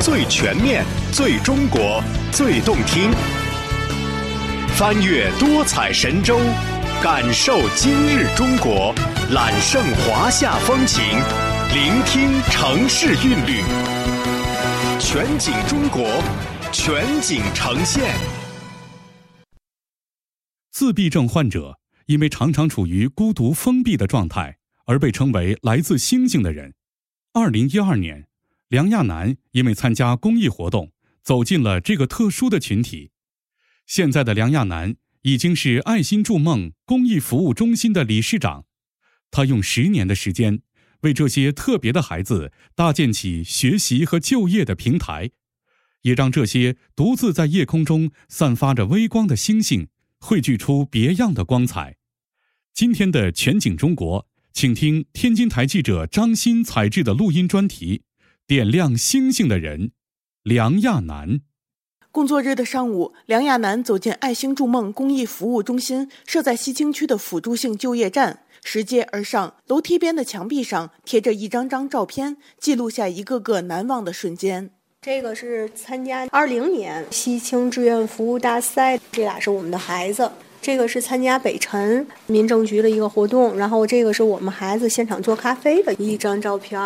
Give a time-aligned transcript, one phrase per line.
[0.00, 3.10] 最全面、最中国、最动听。
[4.78, 6.38] 翻越多彩神州，
[7.02, 8.94] 感受今日中国，
[9.30, 11.04] 揽胜华夏风情，
[11.74, 13.60] 聆听城市韵律。
[14.98, 16.08] 全景中国，
[16.72, 18.10] 全景呈现。
[20.70, 24.56] 自闭症患者因为常常处于孤独封闭的状态，
[24.86, 26.72] 而被称为“来自星星的人”。
[27.34, 28.26] 二零一二年，
[28.70, 30.92] 梁亚楠因为参加公益活动，
[31.24, 33.10] 走进了这个特殊的群体。
[33.84, 38.66] 现在的梁亚楠已经是爱心筑梦公益服务中心的理事长，
[39.32, 40.60] 他用十年的时间，
[41.00, 45.30] 为这些特别的孩子搭建起学习和就业的平台，
[46.02, 49.88] 也让这些独自在夜空中散发着微光的星星
[50.20, 51.96] 汇聚出别样的光彩。
[52.72, 57.98] 今天的全景中国，请听天津台记者张欣采制的录音专题
[58.50, 59.80] 《点亮星星的人》，
[60.42, 61.42] 梁亚楠。
[62.10, 74.72] 工作日的上午，梁亚楠走进爱心筑梦公益服务中心设在西青区的辅助性就业站，拾阶而上，楼梯边的墙壁上贴着一张张照片，记录下一个个难忘的瞬间。
[75.02, 80.28] 这个是参加二零年西青志愿服务大赛，这俩是我们的孩子。
[80.60, 86.78] 这个是参加北辰民政局的一个活动，然后这个是我们孩子现场做咖啡的一张照片。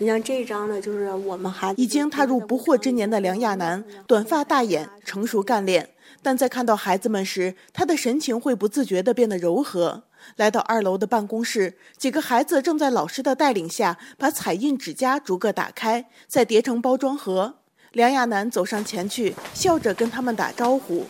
[0.00, 5.90] 你像这张呢，就是我们孩子已经踏入不惑之年的梁亚楠，短发大眼，成熟干练。
[6.22, 10.04] 但在看到孩子们时，他的神情会不自觉地变得柔和。
[10.36, 17.56] 来到二楼的办公室，几个孩子正在老师的带领下把彩印纸夹逐个打开，再叠成包装盒。
[17.92, 21.04] 梁亚楠走上前去，笑着跟他们打招呼：“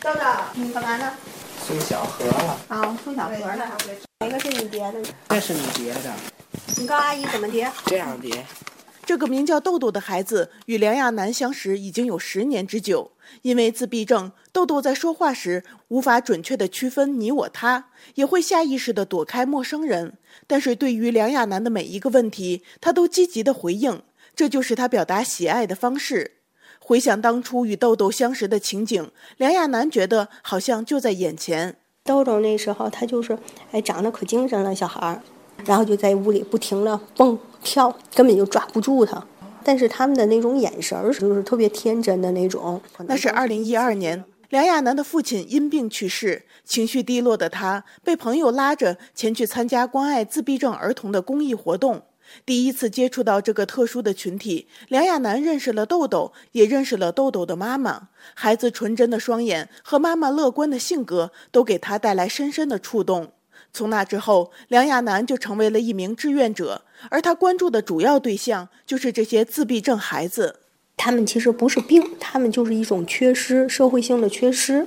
[0.00, 0.20] 豆豆，
[0.54, 1.12] 你干嘛呢？”
[1.68, 2.58] 送小盒了。
[2.68, 3.76] 啊，送小盒了。
[4.20, 5.02] 哪个是你叠的？
[5.28, 6.29] 这是你叠的。
[6.78, 7.70] 你告诉阿姨怎么叠？
[7.86, 8.44] 这样叠。
[9.04, 13.12] 这个名叫豆豆的孩子与梁亚楠相识已经有十年之久。
[13.42, 20.14] 因为自闭症，豆豆在说话时无法准确地区分你我他，也会下意识地躲开陌生人。
[20.48, 24.02] 但是对于梁亚楠的每一个问题，他都积极地回应，
[24.34, 26.38] 这就是他表达喜爱的方式。
[26.80, 31.76] 回想当初与豆豆相识的情景，梁亚楠觉得好像就在眼前。
[32.02, 33.38] 豆豆那时候他就是，
[33.70, 35.22] 哎，长得可精神了，小孩儿。
[35.64, 39.24] 然后就在屋里不停地蹦跳，根本就抓不住他。
[39.62, 42.80] 但是他们的那种眼神儿，就是特别天真的那种。
[43.06, 52.02] 那是二零一二年，梁亚楠的父亲因病去世，情绪低落的他被朋友拉着前去参加关爱自闭症儿童的公益活动。
[52.46, 58.08] 第一次接触到这个特殊的群体，梁亚楠认识了豆豆，也认识了豆豆的妈妈。
[58.34, 63.32] 孩子纯真的双眼和妈妈乐观的性格，都给他带来深深的触动。
[63.72, 70.60] 从那之后，梁亚楠就成为了一名志愿者，而他关注的主要对象就是这些自闭症孩子。
[70.96, 74.86] 他们其实不是病，他们就是一种缺失，社会性的缺失。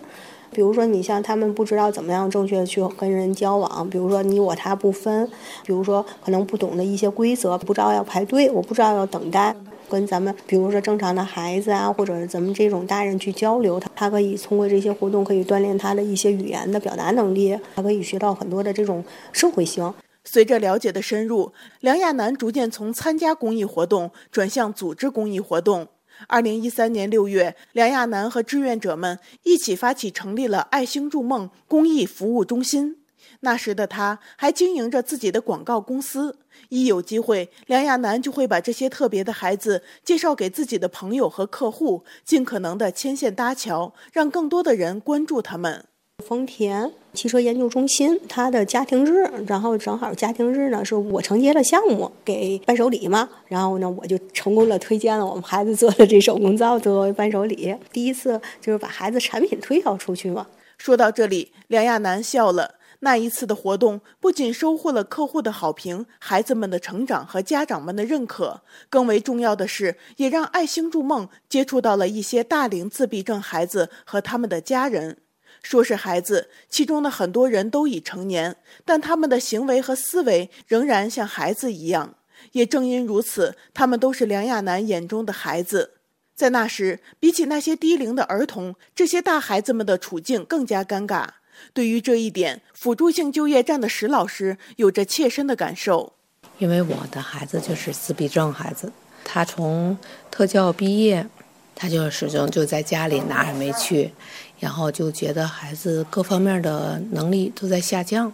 [0.51, 5.27] 比如说，你像他们不知道怎么样正确的去跟人交往，比如说你我他不分，
[5.65, 9.55] 比如说可能不懂的一些规则，不知道要排队，我不知道要等待。
[9.89, 19.93] 跟咱们，比如说正常的孩子啊，或者是咱们这种大人去交流，他他可以通过这些活动，可以锻炼他的一些语言的表达能力，他可以学到很多的这种社会性。
[20.25, 21.51] 随着了解的深入，
[21.81, 25.87] 梁亚楠逐渐从参加公益活动转向组织公益活动。
[26.27, 32.97] 二零一三年六月，梁亚楠和志愿者们一起发起成立了爱星筑梦公益服务中心。
[33.41, 36.37] 那时的他还经营着自己的广告公司，
[36.69, 45.85] 一有机会，梁亚楠就会把这些特别的孩子介绍给自己的朋友和客户，尽可能的牵线搭桥，让更多的人关注他们。
[46.23, 60.45] 丰田汽车研究中心，他的家庭日，然后正好家庭日呢，是我承接了项目，给伴手礼嘛，然后呢，我就成功的推荐了我们孩子做的这手工皂作为伴手礼，第一次就是把孩子产品推销出去嘛。
[60.77, 62.75] 说到这里，梁亚楠笑了。
[63.03, 75.17] 那一次的活动不仅收获了客户的好评、孩子们的成长和家长们的认可，更为重要的是，也让爱星筑梦接触到了一些大龄自闭症孩子和他们的家人。
[75.61, 78.55] 说是孩子，其中的很多人都已成年，
[78.85, 82.15] 但他们的行为和思维仍然像孩子一样。
[82.53, 85.95] 也正因如此，他们都是梁亚楠眼中的孩子。
[86.33, 91.27] 在那时，比起那些低龄的儿童，这些大孩子们的处境更加尴尬。
[91.73, 96.13] 对于这一点，辅助性就业站的石老师有着切身的感受。
[96.59, 98.91] 因为我的孩子就是自闭症孩子，
[99.23, 99.97] 他从
[100.29, 101.27] 特教毕业，
[101.75, 104.11] 他就始终就在家里哪儿也没去，
[104.59, 108.31] 然后就觉得孩子各方面的能力都在下降，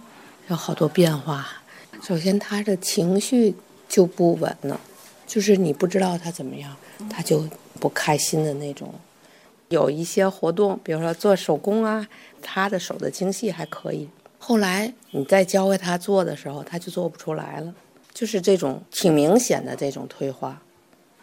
[0.50, 1.48] 有好多变化。
[2.04, 3.56] 首先，他的情绪
[3.88, 4.80] 就不稳了，
[5.25, 6.75] 就是你不知道他怎么样，
[7.10, 7.48] 他就
[7.80, 8.94] 不开心的那种。
[9.69, 12.07] 有一些活动，比如说做手工啊，
[12.42, 14.10] 他的手的精细还可以。
[14.38, 17.74] 后来你再教会他做的时候，他就做不出来了，
[18.13, 20.62] 就是这种挺明显的这种退化，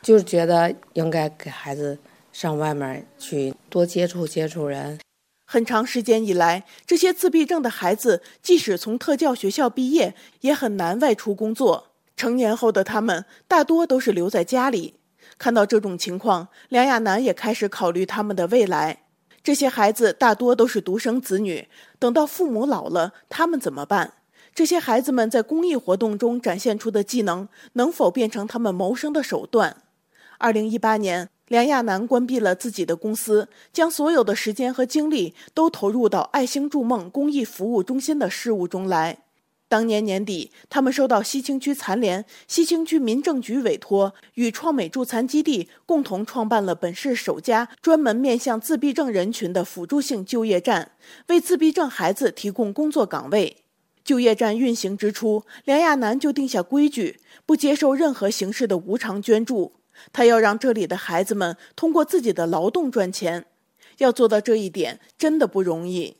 [0.00, 1.98] 就是觉得应该给孩子
[2.32, 4.98] 上外面去多接触接触人。
[5.48, 11.92] 很长时间以来，这些自闭症的孩子即使从特教学校毕业，也很难外出工作。
[12.16, 14.94] 成年后的他们大多都是留在家里。
[15.38, 19.04] 看到这种情况，梁亚楠也开始考虑他们的未来。
[19.42, 21.68] 这些孩子大多都是独生子女，
[21.98, 24.14] 等到父母老了，他们怎么办？
[24.54, 29.76] 这些孩子们在公益活动中展现出的技能，能否变成他们谋生的手段？
[30.38, 31.28] 二零一八年。
[31.48, 39.25] 梁亚楠关闭了自己的公司，将所有的时间和精力都投入到爱心筑梦公益服务中心的事务中来。
[39.68, 50.92] 当年年底，他们收到西青区残联、西青区民政局委托，与创美助残基地共同创办了本市首家专门面向自闭症人群的辅助性就业站，
[51.28, 53.56] 为自闭症孩子提供工作岗位。
[54.04, 59.72] 就业站运行之初，梁亚楠就定下规矩，不接受任何形式的无偿捐助。
[60.12, 63.46] 他要让这里的孩子们通过自己的劳动赚钱，
[63.98, 66.18] 要做到这一点真的不容易。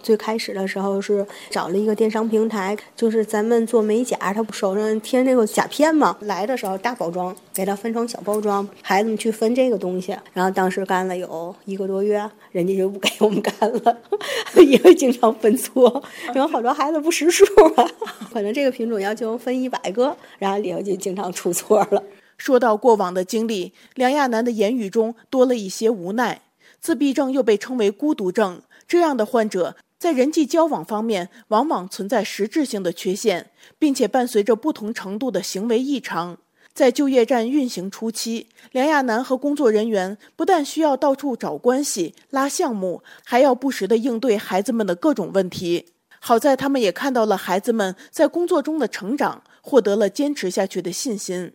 [0.00, 6.16] 最开始的时候是找了一个电商平台，就是咱们做美甲，他手上贴那个甲片嘛。
[6.20, 10.16] 来的时候大包装，给他分成小包装，孩子们去分这个东西。
[10.32, 13.98] 然后当时干了有一个多月，人家就不给我们干了，
[14.58, 16.02] 因为经常分错，
[16.34, 17.44] 然后好多孩子不识数
[17.76, 17.88] 啊。
[18.32, 22.02] 可能这个品种要求分一百个，然后里头就经常出错了。
[22.36, 26.40] 说到过往的经历，梁亚楠的言语中多了一些无奈。
[26.80, 36.38] 自闭症又被称为孤独症，这样的患者在人际交往方面往往存在实质性的缺陷，并且伴随着不同程度的行为异常。
[36.74, 45.90] 在就业站运行初期，梁亚楠和工作人员不但需要到处找关系、拉项目，还要不时地应对孩子们的各种问题。
[46.18, 51.52] 好在他们也看到了孩子们在工作中的成长，获得了坚持下去的信心。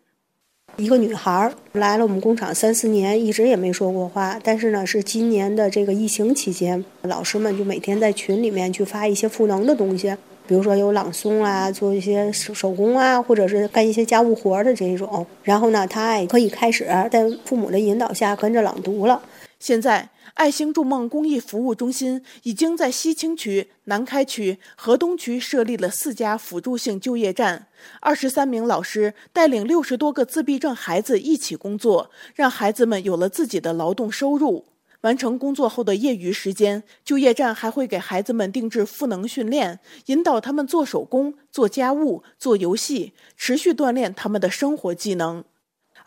[0.78, 4.40] 一个女孩儿来了我们工厂三四年，一直也没说过话。
[4.44, 10.16] 但是呢，是今年的这个疫情期间，老师们就每天在群里面去发一些赋能的东西，
[10.46, 15.26] 比如说有朗诵啊，做一些手手工啊，或者是干一些家务活的这种。
[15.44, 19.20] 然后呢，她也可以开始在父母的引导下跟着朗读了。
[19.60, 20.08] 现在。
[20.38, 27.68] 爱心筑梦公益服务中心已经在西青区、南开区、河东区设立了四家辅助性就业站，
[28.00, 34.66] 二十三名老师带领六十多个自闭症孩子一起工作，让孩子们有了自己的劳动收入。
[35.01, 45.44] 完成工作后的业余时间，就业站还会给孩子们定制赋能训练，引导他们做手工、做家务、做游戏，持续锻炼他们的生活技能。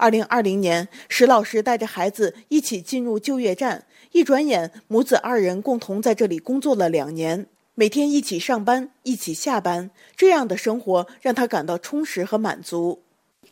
[0.00, 3.84] 二零二零年，石老师带着孩子一起进入就业站。
[4.12, 13.02] 一转眼，母子二人共同在这里工作了两年，每天一起上班，一起下班，这样的生活让他感到充实和满足。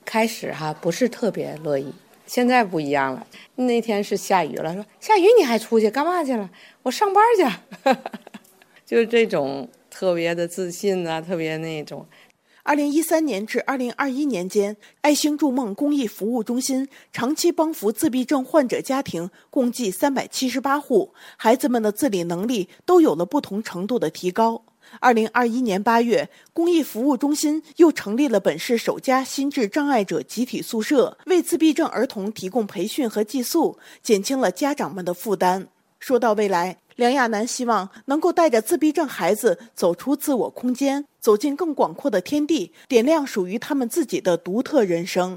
[0.06, 1.92] 开始哈不是特别乐意，
[2.26, 3.26] 现在不一样了。
[3.56, 6.48] 那天是下雨了，说下雨你还出去干嘛去了？
[6.82, 7.94] 我上班去，
[8.86, 12.06] 就是这种特别的自信啊，特别那种。
[12.68, 24.62] 二零一三年至二零二一年间，爱心筑梦公益服务中心长期帮扶自闭症患者家庭共计三百七十八户，孩子们的自理能力都有了不同程度的提高。
[25.00, 35.68] 二零二一年八月，公益服务中心又成立了本市首家心智障碍者集体宿舍，为自闭症儿童提供培训和寄宿，减轻了家长们的负担。
[35.98, 36.76] 说到未来。
[36.98, 45.36] 梁亚楠希望能够带着自闭症孩子走出自我空间，走进更广阔的天地，点亮属于他们自己的独特人生。